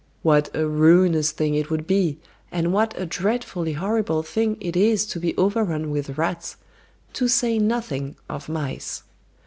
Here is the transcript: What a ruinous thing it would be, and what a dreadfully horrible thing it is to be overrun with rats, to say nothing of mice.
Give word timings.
What 0.23 0.49
a 0.55 0.65
ruinous 0.67 1.31
thing 1.31 1.53
it 1.53 1.69
would 1.69 1.85
be, 1.85 2.17
and 2.51 2.73
what 2.73 2.99
a 2.99 3.05
dreadfully 3.05 3.73
horrible 3.73 4.23
thing 4.23 4.57
it 4.59 4.75
is 4.75 5.05
to 5.05 5.19
be 5.19 5.37
overrun 5.37 5.91
with 5.91 6.17
rats, 6.17 6.57
to 7.13 7.27
say 7.27 7.59
nothing 7.59 8.15
of 8.27 8.49
mice. 8.49 9.03